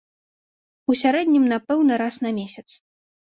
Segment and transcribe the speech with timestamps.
[0.91, 2.67] У сярэднім, напэўна, раз на месяц.